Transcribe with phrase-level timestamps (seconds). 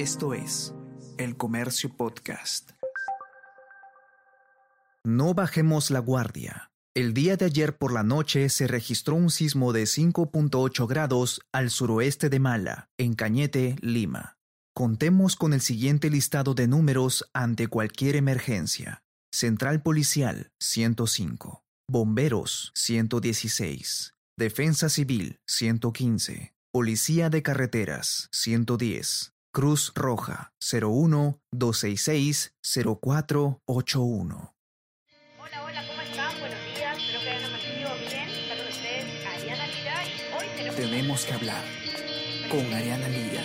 [0.00, 0.72] Esto es
[1.18, 2.70] El Comercio Podcast.
[5.04, 6.70] No bajemos la guardia.
[6.94, 11.68] El día de ayer por la noche se registró un sismo de 5.8 grados al
[11.68, 14.38] suroeste de Mala, en Cañete, Lima.
[14.74, 19.02] Contemos con el siguiente listado de números ante cualquier emergencia.
[19.30, 31.40] Central Policial 105, Bomberos 116, Defensa Civil 115, Policía de Carreteras 110, Cruz Roja 01
[31.50, 34.54] 266 0481.
[35.38, 36.38] Hola, hola, ¿cómo están?
[36.38, 38.28] Buenos días, espero que hayan amanecido bien.
[38.28, 40.76] Está con ustedes Ariana Lira y hoy tenemos...
[40.76, 41.64] Tenemos que hablar
[42.48, 43.42] con Ariana Lira.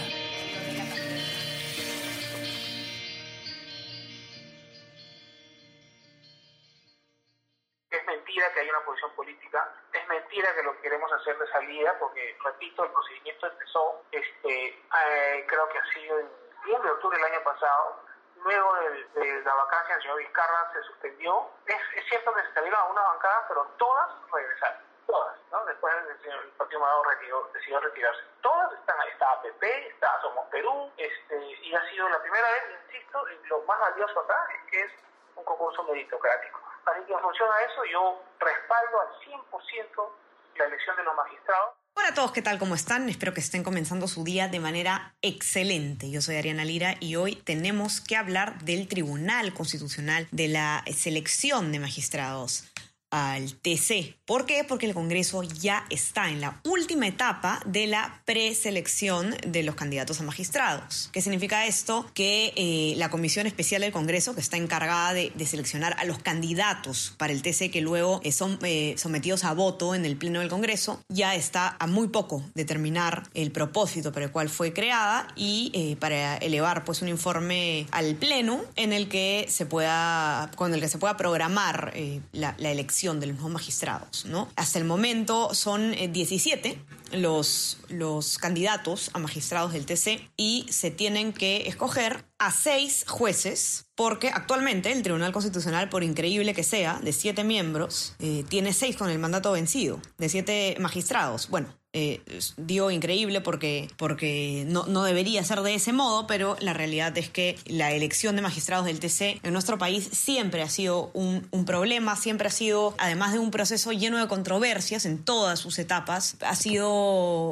[10.35, 15.45] Mentira que lo que queremos hacer de salida, porque, repito, el procedimiento empezó, este, eh,
[15.48, 18.02] creo que ha sido en noviembre, octubre del año pasado,
[18.43, 21.49] luego de, de la vacancia del señor Vizcarra se suspendió.
[21.65, 25.65] Es, es cierto que se salieron algunas bancadas, pero todas regresaron, todas, ¿no?
[25.65, 28.23] Después el, el Partido Morado retiró, decidió retirarse.
[28.41, 32.63] Todas están ahí, está APP, está Somos Perú, este, y ha sido la primera vez,
[32.84, 34.91] insisto, y lo más valioso acá es que es
[35.35, 36.65] un concurso meritocrático.
[36.86, 40.10] Así que en función a eso yo respaldo al 100%
[40.58, 41.76] la elección de los magistrados.
[41.98, 42.60] Hola a todos, ¿qué tal?
[42.60, 43.10] ¿Cómo están?
[43.10, 46.12] Espero que estén comenzando su día de manera excelente.
[46.12, 51.72] Yo soy Ariana Lira y hoy tenemos que hablar del Tribunal Constitucional de la selección
[51.72, 52.72] de magistrados
[53.16, 54.18] al TC.
[54.26, 54.66] ¿Por qué?
[54.68, 60.20] Porque el Congreso ya está en la última etapa de la preselección de los candidatos
[60.20, 61.10] a magistrados.
[61.13, 62.10] ¿Qué significa esto?
[62.13, 66.19] Que eh, la Comisión Especial del Congreso, que está encargada de, de, seleccionar a los
[66.19, 70.40] candidatos para el TC que luego eh, son eh, sometidos a voto en el Pleno
[70.40, 74.74] del Congreso, ya está a muy poco de terminar el propósito para el cual fue
[74.74, 80.50] creada y eh, para elevar pues un informe al Pleno en el que se pueda,
[80.56, 84.25] con el que se pueda programar eh, la, la elección de los nuevos magistrados.
[84.25, 84.49] ¿no?
[84.55, 86.79] Hasta el momento son eh, 17
[87.15, 93.85] los, los candidatos a magistrados del TC y se tienen que escoger a seis jueces
[93.95, 98.97] porque actualmente el Tribunal Constitucional, por increíble que sea, de siete miembros, eh, tiene seis
[98.97, 101.49] con el mandato vencido, de siete magistrados.
[101.49, 102.21] Bueno, eh,
[102.57, 107.29] digo increíble porque, porque no, no, debería ser de ese modo, pero la realidad es
[107.29, 111.63] que la elección de magistrados del TC en nuestro país siempre ha sido un, un
[111.63, 116.35] problema, siempre ha sido, además de un proceso lleno de controversias en todas sus etapas,
[116.41, 117.04] ha sido,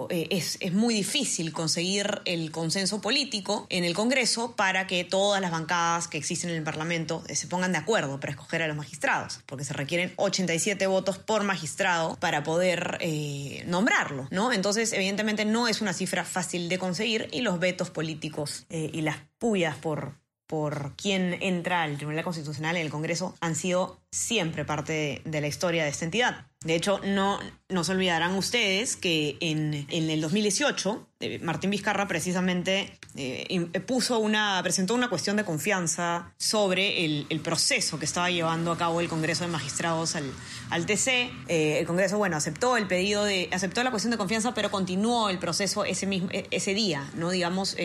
[0.10, 5.42] eh, es, es muy difícil conseguir el consenso político en el Congreso para que todas
[5.42, 8.68] las bancadas que existen en el Parlamento eh, se pongan de acuerdo para escoger a
[8.68, 14.28] los magistrados, porque se requieren 87 votos por magistrado para poder eh, nombrarlo.
[14.32, 14.52] ¿no?
[14.52, 19.18] Entonces, evidentemente, no es una cifra fácil de conseguir y los vetos políticos y las
[19.38, 25.24] pullas por, por quién entra al Tribunal Constitucional en el Congreso han sido siempre parte
[25.26, 26.46] de, la historia de esta entidad.
[26.64, 32.06] De hecho, no, no se olvidarán ustedes que en, en el 2018 eh, Martín Vizcarra
[32.06, 38.30] precisamente eh, puso una, presentó una cuestión de confianza sobre el, el, proceso que estaba
[38.30, 40.30] llevando a cabo el Congreso de Magistrados al,
[40.70, 41.32] al TC.
[41.48, 45.30] Eh, el Congreso, bueno, aceptó el pedido de, aceptó la cuestión de confianza, pero continuó
[45.30, 47.30] el proceso ese mismo, ese día, ¿no?
[47.30, 47.78] Digamos,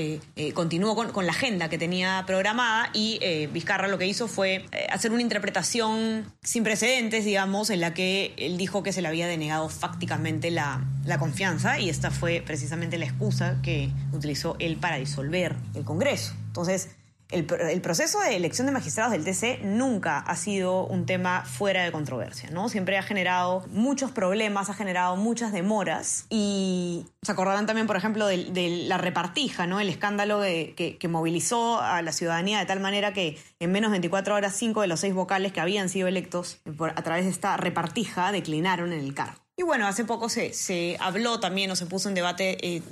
[0.54, 3.20] continuó con, con, la agenda que tenía programada y
[3.52, 8.56] Vizcarra lo que hizo fue hacer una interpretación sin precedentes, digamos, en la que él
[8.56, 13.06] dijo que se le había denegado fácticamente la, la confianza y esta fue precisamente la
[13.06, 16.34] excusa que utilizó él para disolver el Congreso.
[16.46, 16.90] Entonces,
[17.30, 21.92] el, proceso de elección de magistrados del TC nunca ha sido un tema fuera de
[21.92, 22.70] controversia, ¿no?
[22.70, 28.26] Siempre ha generado muchos problemas, ha generado muchas demoras y se acordarán también, por ejemplo,
[28.26, 29.78] de, la repartija, ¿no?
[29.78, 34.34] El escándalo que, movilizó a la ciudadanía de tal manera que en menos de 24
[34.34, 37.56] horas cinco de los seis vocales que habían sido electos por, a través de esta
[37.56, 39.47] repartija declinaron en el cargo.
[39.58, 42.82] Y bueno, hace poco se, se habló también o se puso en debate, eh,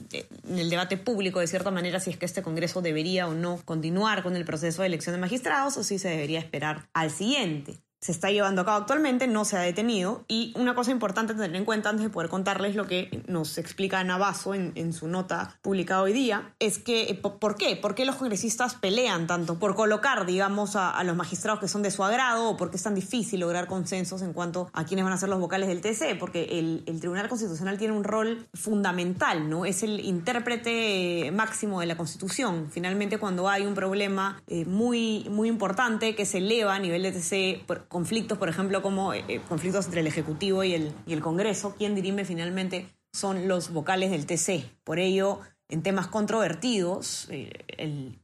[0.48, 3.60] en el debate público de cierta manera si es que este Congreso debería o no
[3.64, 7.85] continuar con el proceso de elección de magistrados o si se debería esperar al siguiente
[8.06, 10.24] se está llevando a cabo actualmente, no se ha detenido.
[10.28, 13.58] Y una cosa importante a tener en cuenta antes de poder contarles lo que nos
[13.58, 17.74] explica Navazo en, en su nota publicada hoy día, es que, ¿por qué?
[17.74, 21.90] ¿Por qué los congresistas pelean tanto por colocar, digamos, a, los magistrados que son de
[21.90, 25.12] su agrado o por qué es tan difícil lograr consensos en cuanto a quiénes van
[25.12, 26.16] a ser los vocales del TC?
[26.16, 29.64] Porque el, Tribunal Constitucional tiene un rol fundamental, ¿no?
[29.64, 32.68] Es el intérprete máximo de la Constitución.
[32.70, 37.10] Finalmente, cuando hay un problema eh, muy, muy importante que se eleva a nivel de
[37.10, 37.64] TC,
[37.96, 41.94] conflictos, por ejemplo, como eh, conflictos entre el Ejecutivo y el, y el Congreso, quien
[41.94, 44.68] dirime finalmente son los vocales del TC.
[44.84, 45.40] Por ello,
[45.70, 47.50] en temas controvertidos, eh,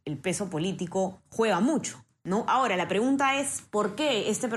[0.04, 2.04] el peso político juega mucho.
[2.24, 2.44] ¿No?
[2.46, 4.48] Ahora, la pregunta es, ¿por qué este,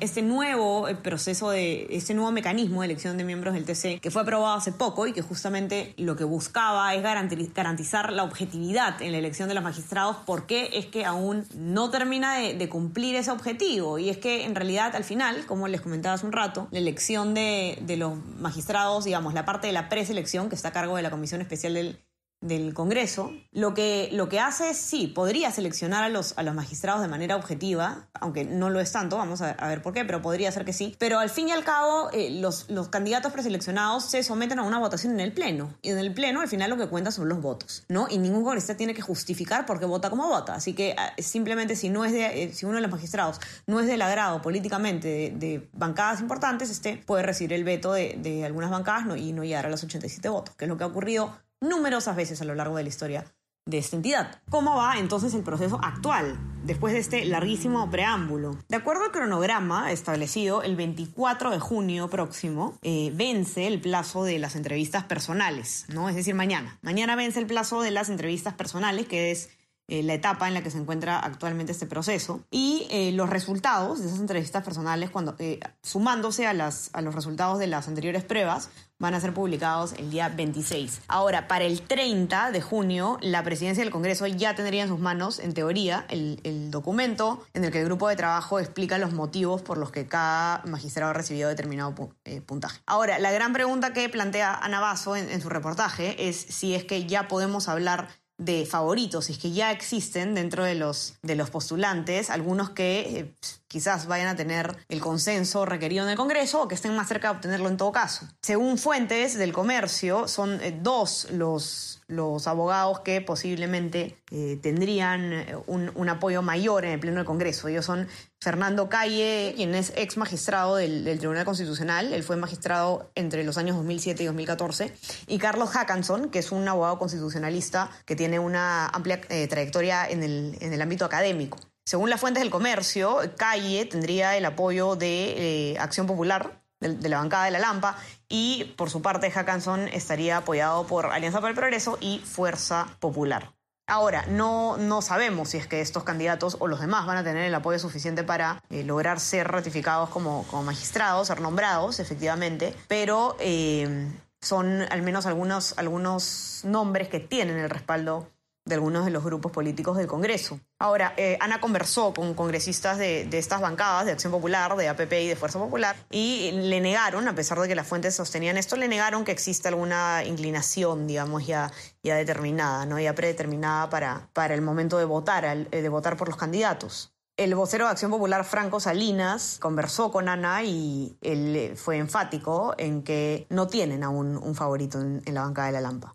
[0.00, 4.10] este nuevo eh, proceso de, este nuevo mecanismo de elección de miembros del TC, que
[4.10, 9.12] fue aprobado hace poco y que justamente lo que buscaba es garantizar la objetividad en
[9.12, 13.30] la elección de los magistrados, ¿por qué es que aún no termina de, cumplir ese
[13.30, 13.98] objetivo?
[13.98, 17.34] Y es que en realidad al final, como les comentaba hace un rato, la elección
[17.34, 21.02] de, de los magistrados, digamos, la parte de la preselección que está a cargo de
[21.02, 22.00] la Comisión Especial del
[22.42, 26.54] del Congreso, lo que, lo que hace es, sí, podría seleccionar a los, a los
[26.54, 30.20] magistrados de manera objetiva, aunque no lo es tanto, vamos a, ver por qué, pero
[30.20, 30.94] podría ser que sí.
[30.98, 34.78] Pero al fin y al cabo, eh, los, los candidatos preseleccionados se someten a una
[34.78, 35.72] votación en el Pleno.
[35.82, 38.08] Y en el Pleno, al final, lo que cuenta son los votos, ¿no?
[38.10, 40.54] Y ningún congresista tiene que justificar por qué vota como vota.
[40.54, 43.78] Así que ah, simplemente si, no es de, eh, si uno de los magistrados no
[43.78, 48.70] es del agrado políticamente de, bancadas importantes, este puede recibir el veto de, de algunas
[48.70, 51.32] bancadas no, y no llegar a los 87 votos, que es lo que ha ocurrido
[51.62, 53.24] numerosas veces a lo largo de la historia
[53.64, 54.40] de esta entidad.
[54.50, 58.58] ¿Cómo va entonces el proceso actual, después de este larguísimo preámbulo?
[58.68, 64.40] De acuerdo al cronograma establecido, el 24 de junio próximo eh, vence el plazo de
[64.40, 66.08] las entrevistas personales, ¿no?
[66.08, 66.78] Es decir, mañana.
[66.82, 69.50] Mañana vence el plazo de las entrevistas personales, que es
[69.88, 74.00] eh, la etapa en la que se encuentra actualmente este proceso y eh, los resultados
[74.00, 78.22] de esas entrevistas personales, cuando, eh, sumándose a, las, a los resultados de las anteriores
[78.22, 78.70] pruebas,
[79.00, 81.02] van a ser publicados el día 26.
[81.08, 85.40] Ahora, para el 30 de junio, la presidencia del Congreso ya tendría en sus manos,
[85.40, 89.62] en teoría, el, el documento en el que el grupo de trabajo explica los motivos
[89.62, 92.12] por los que cada magistrado ha recibido determinado
[92.46, 92.80] puntaje.
[92.86, 96.84] Ahora, la gran pregunta que plantea Ana Basso en, en su reportaje es si es
[96.84, 101.50] que ya podemos hablar de favoritos, es que ya existen dentro de los, de los
[101.50, 103.34] postulantes, algunos que eh,
[103.68, 107.28] quizás vayan a tener el consenso requerido en el Congreso o que estén más cerca
[107.28, 108.26] de obtenerlo en todo caso.
[108.42, 116.08] Según fuentes del comercio, son eh, dos los los abogados que posiblemente eh, tendrían un,
[116.08, 117.68] apoyo mayor en el Pleno del Congreso.
[117.68, 118.06] Ellos son
[118.40, 123.76] Fernando Calle, quien es ex magistrado del, Tribunal Constitucional, él fue magistrado entre los años
[123.76, 124.92] 2007 y 2014,
[125.26, 130.22] y Carlos Hackanson, que es un abogado constitucionalista que tiene una amplia eh, trayectoria en
[130.22, 131.58] el, en el ámbito académico.
[131.84, 137.46] Según las fuentes del comercio, Calle tendría el apoyo de Acción Popular, de, la bancada
[137.46, 137.96] de la Lampa,
[138.28, 143.52] y por su parte Hackanson estaría apoyado por Alianza para el Progreso y Fuerza Popular.
[143.88, 147.44] Ahora, no, no sabemos si es que estos candidatos o los demás van a tener
[147.44, 153.36] el apoyo suficiente para eh, lograr ser ratificados como, como, magistrados, ser nombrados, efectivamente, pero
[153.40, 154.08] eh,
[154.42, 158.28] son al menos algunos, algunos nombres que tienen el respaldo
[158.64, 160.60] de algunos de los grupos políticos del Congreso.
[160.78, 165.28] Ahora, eh, Ana conversó con congresistas de, estas bancadas, de Acción Popular, de APP y
[165.28, 168.86] de Fuerza Popular, y le negaron, a pesar de que las fuentes sostenían esto, le
[168.86, 171.72] negaron que exista alguna inclinación, digamos, ya,
[172.04, 173.00] ya determinada, ¿no?
[173.00, 177.12] ya predeterminada para, para el momento de votar, eh, de votar por los candidatos.
[177.42, 182.72] El vocero de Acción Popular, Franco Salinas, conversó con Ana y él eh, fue enfático
[182.78, 186.14] en que no tienen aún un favorito en, en la bancada de la Lampa.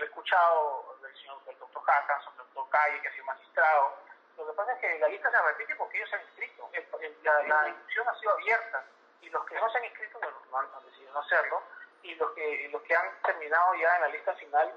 [0.00, 0.84] He escuchado
[2.74, 3.94] calle, que ha sido magistrado.
[4.36, 6.70] Lo que pasa es que la lista se repite porque ellos se han inscrito.
[7.22, 8.84] La, la inscripción ha sido abierta
[9.20, 11.62] y los que no se han inscrito no, han, decidido no hacerlo
[12.02, 14.72] y los que los que han terminado ya en la lista final,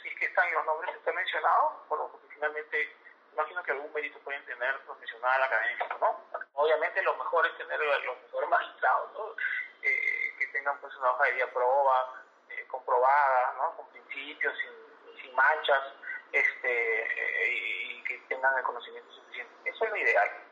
[0.00, 2.96] si es que están los nombres que usted ha mencionado, bueno, porque finalmente
[3.32, 6.40] imagino que algún mérito pueden tener profesional, académico, ¿no?
[6.54, 9.34] Obviamente lo mejor es tener los mejores magistrados, ¿no?
[9.82, 13.76] Eh, que tengan pues una hoja de vida proba, eh, comprobada, ¿no?
[13.76, 15.82] Con principios, sin, sin manchas,
[16.32, 19.70] este, y que tengan el conocimiento suficiente.
[19.70, 20.47] Eso es lo ideal.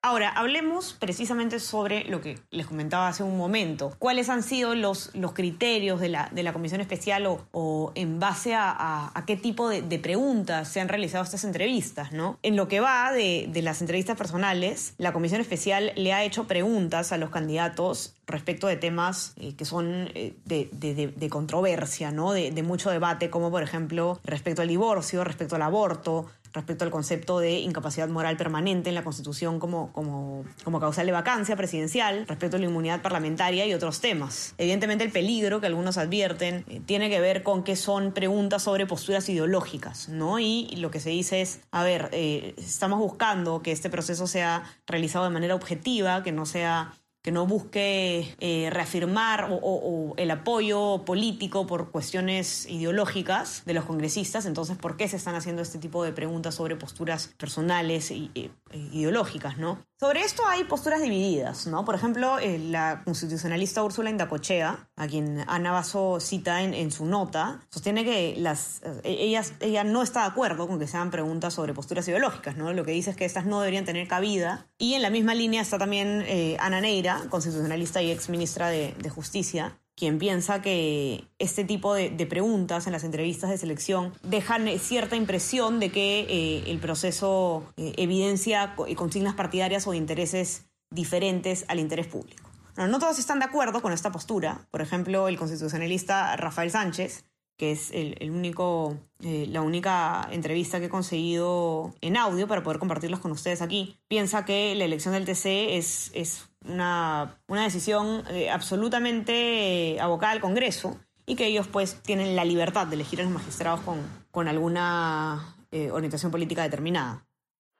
[0.00, 3.96] Ahora, hablemos precisamente sobre lo que les comentaba hace un momento.
[3.98, 8.54] ¿Cuáles han sido los, los criterios de la, de la Comisión Especial o, en base
[8.54, 12.12] a, qué tipo de, de, preguntas se han realizado estas entrevistas?
[12.12, 12.38] ¿no?
[12.44, 16.46] En lo que va de, de, las entrevistas personales, la Comisión Especial le ha hecho
[16.46, 20.68] preguntas a los candidatos respecto de temas eh, que son eh, de,
[21.16, 22.32] de, controversia, ¿no?
[22.32, 27.38] de mucho debate, como por ejemplo respecto al divorcio, respecto al aborto, respecto al concepto
[27.38, 32.56] de incapacidad moral permanente en la Constitución como, como, como causal de vacancia presidencial, respecto
[32.56, 34.54] a la inmunidad parlamentaria y otros temas.
[34.58, 38.86] Evidentemente el peligro que algunos advierten eh, tiene que ver con que son preguntas sobre
[38.86, 40.38] posturas ideológicas, ¿no?
[40.38, 44.62] Y, lo que se dice es, a ver, eh, estamos buscando que este proceso sea
[44.86, 51.04] realizado de manera objetiva, que no sea que no busque eh, reafirmar o, el apoyo
[51.04, 54.46] político por cuestiones ideológicas de los congresistas.
[54.46, 58.30] Entonces, ¿por qué se están haciendo este tipo de preguntas sobre posturas personales e,
[58.72, 59.84] ideológicas, no?
[60.00, 61.84] Sobre esto hay posturas divididas, ¿no?
[61.84, 67.62] Por ejemplo, eh, la constitucionalista Úrsula Indacochea, a quien Ana Basso cita en, su nota,
[67.68, 71.74] sostiene que las, ella, ella no está de acuerdo con que se hagan preguntas sobre
[71.74, 72.72] posturas ideológicas, ¿no?
[72.72, 74.68] Lo que dice es que estas no deberían tener cabida.
[74.78, 76.24] Y en la misma línea está también
[76.60, 82.86] Ana Neira, constitucionalista y ex ministra de, Justicia, quien piensa que este tipo de, preguntas
[82.86, 88.74] en las entrevistas de selección dejan cierta impresión de que eh, el proceso eh, evidencia
[88.96, 92.48] consignas partidarias o intereses diferentes al interés público.
[92.76, 94.66] no todos están de acuerdo con esta postura.
[94.70, 97.24] Por ejemplo, el constitucionalista Rafael Sánchez
[97.58, 102.78] que es el, único, eh, la única entrevista que he conseguido en audio para poder
[102.78, 108.24] compartirlos con ustedes aquí, piensa que la elección del TC es, es una, una decisión
[108.30, 113.20] eh, absolutamente eh, abocada al Congreso y que ellos pues tienen la libertad de elegir
[113.20, 113.98] a los magistrados con,
[114.30, 115.56] con alguna
[115.92, 117.26] orientación política determinada.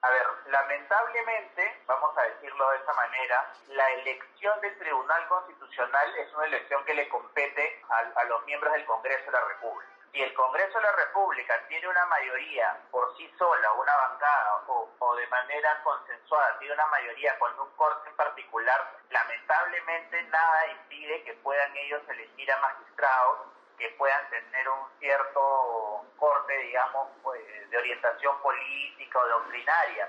[0.02, 6.46] A ver, lamentablemente, vamos a de esa manera, la elección del Tribunal Constitucional es una
[6.46, 9.92] elección que le compete a, los miembros del Congreso de la República.
[10.12, 14.90] Si el Congreso de la República tiene una mayoría por sí sola, una bancada o,
[14.98, 21.22] o, de manera consensuada, tiene una mayoría con un corte en particular, lamentablemente nada impide
[21.22, 23.48] que puedan ellos elegir a magistrados
[23.78, 30.08] que puedan tener un cierto corte, digamos, pues, de orientación política o doctrinaria.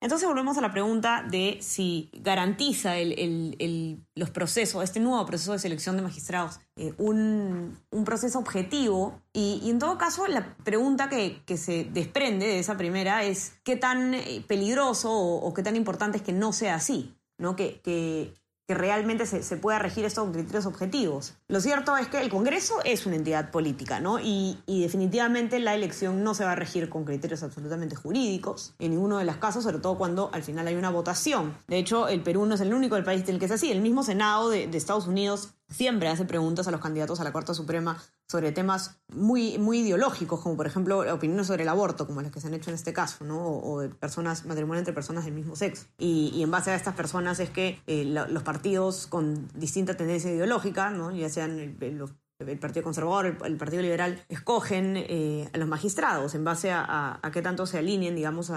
[0.00, 2.94] Entonces volvemos a la pregunta de si garantiza
[4.14, 9.20] los procesos, este nuevo proceso de selección de magistrados, eh, un, proceso objetivo.
[9.34, 14.14] Y, en todo caso, la pregunta que, se desprende de esa primera es qué tan
[14.14, 17.54] eh, peligroso o, qué tan importante es que no sea así, ¿no?
[17.54, 18.32] que,
[18.74, 21.34] realmente se, pueda regir estos criterios objetivos.
[21.48, 24.18] Lo cierto es que el Congreso es una entidad política, ¿no?
[24.20, 29.18] Y, definitivamente la elección no se va a regir con criterios absolutamente jurídicos, en ninguno
[29.18, 31.56] de los casos, sobre todo cuando al final hay una votación.
[31.68, 33.70] De hecho, el Perú no es el único del país en el que es así.
[33.70, 37.32] El mismo Senado de, de Estados Unidos siempre hace preguntas a los candidatos a la
[37.32, 42.20] Corte Suprema sobre temas muy, muy ideológicos, como por ejemplo opiniones sobre el aborto, como
[42.22, 43.40] las que se han hecho en este caso, ¿no?
[43.40, 45.86] o, de personas, matrimonio entre personas del mismo sexo.
[45.98, 50.90] Y, en base a estas personas es que eh, los partidos con distinta tendencia ideológica,
[50.90, 51.14] ¿no?
[51.14, 56.70] ya sean el, Partido Conservador, el, Partido Liberal, escogen eh, a los magistrados en base
[56.72, 58.50] a, a, qué tanto se alineen, digamos,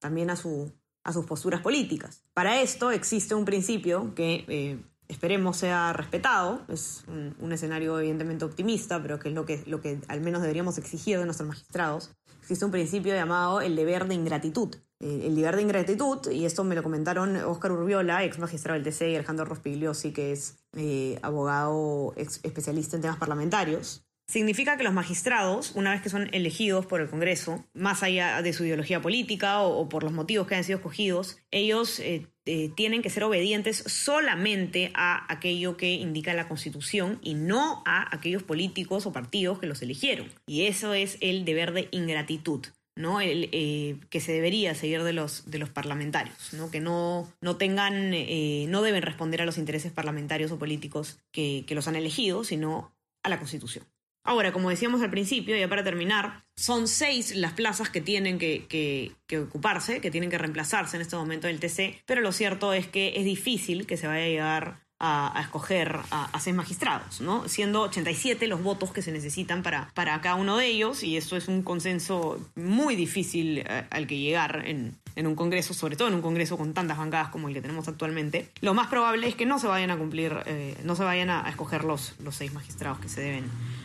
[0.00, 0.72] también a, su,
[1.04, 2.24] a sus posturas políticas.
[2.34, 4.78] Para esto existe un principio que eh,
[5.08, 6.62] esperemos sea respetado.
[6.68, 10.78] Es un, escenario evidentemente optimista, pero que es lo que, lo que al menos deberíamos
[10.78, 12.10] exigir de nuestros magistrados.
[12.40, 14.76] Existe un principio llamado el deber de ingratitud.
[15.00, 19.10] El deber de ingratitud, y esto me lo comentaron Óscar Urbiola, ex magistrado del TC,
[19.10, 25.72] y Alejandro Rospigliosi, que es eh, abogado especialista en temas parlamentarios, Significa que los magistrados,
[25.74, 29.88] una vez que son elegidos por el Congreso, más allá de su ideología política o,
[29.88, 34.90] por los motivos que han sido escogidos, ellos eh, eh, tienen que ser obedientes solamente
[34.94, 39.82] a aquello que indica la Constitución y no a aquellos políticos o partidos que los
[39.82, 40.28] eligieron.
[40.46, 42.66] Y eso es el deber de ingratitud.
[42.96, 43.20] ¿no?
[43.20, 46.68] El, eh, que se debería seguir de los, de los parlamentarios, ¿no?
[46.68, 51.76] que no, no tengan, no deben responder a los intereses parlamentarios o políticos que, que
[51.76, 52.90] los han elegido, sino
[53.22, 53.84] a la Constitución.
[54.28, 59.16] Ahora, como decíamos al principio, ya para terminar, son seis las plazas que tienen que,
[59.40, 63.14] ocuparse, que tienen que reemplazarse en este momento del TC, pero lo cierto es que
[63.16, 67.48] es difícil que se vaya a llegar a, escoger a, seis magistrados, ¿no?
[67.48, 71.36] Siendo 87 los votos que se necesitan para, para cada uno de ellos, y esto
[71.36, 76.14] es un consenso muy difícil eh, al que llegar en, un Congreso, sobre todo en
[76.14, 79.46] un Congreso con tantas bancadas como el que tenemos actualmente, lo más probable es que
[79.46, 82.98] no se vayan a cumplir, eh, no se vayan a, escoger los, los seis magistrados
[83.00, 83.44] que se deben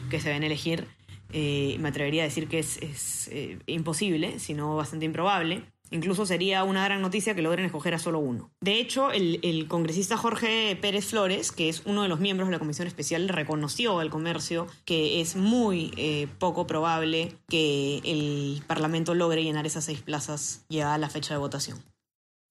[0.09, 0.87] que se deben elegir,
[1.31, 3.31] eh, me atrevería a decir que es, es
[3.65, 5.63] imposible, sino bastante improbable.
[5.93, 8.49] Incluso sería una gran noticia que logren escoger a solo uno.
[8.61, 12.57] De hecho, el, congresista Jorge Pérez Flores, que es uno de los miembros de la
[12.57, 19.43] Comisión Especial, reconoció al comercio que es muy eh, poco probable que el Parlamento logre
[19.43, 21.79] llenar esas seis plazas ya a la fecha de votación.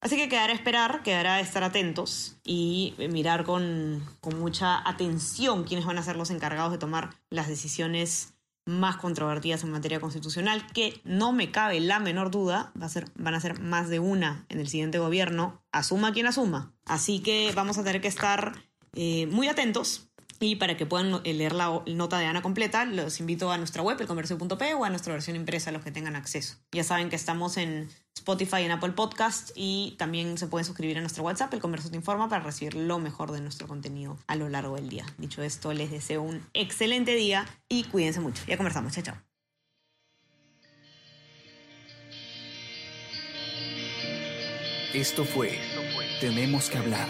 [0.01, 4.05] Así que quedará esperar, quedará a estar atentos y mirar con,
[4.37, 8.35] mucha atención quiénes van a ser los encargados de tomar las decisiones
[8.65, 13.07] más controvertidas en materia constitucional, que no me cabe la menor duda, va a ser,
[13.17, 16.75] van a ser más de una en el siguiente gobierno, asuma quien asuma.
[16.85, 18.53] Así que vamos a tener que estar
[18.95, 20.12] eh, muy atentos
[20.43, 23.83] y para que puedan eh, leer la nota de Ana completa, los invito a nuestra
[23.83, 26.57] web, elcomercio.p, o a nuestra versión impresa, los que tengan acceso.
[26.73, 31.01] Ya saben que estamos en Spotify, en Apple Podcast y también se pueden suscribir a
[31.01, 34.49] nuestro WhatsApp, el Converso te informa, para recibir lo mejor de nuestro contenido a lo
[34.49, 35.07] largo del día.
[35.17, 38.43] Dicho esto, les deseo un excelente día y cuídense mucho.
[38.49, 38.93] Ya conversamos.
[38.95, 39.17] Chao, chao.
[44.93, 45.59] Esto fue
[46.21, 47.09] Tenemos que hablar.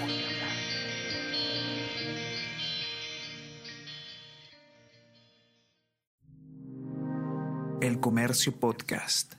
[8.02, 9.36] Comercio Podcast.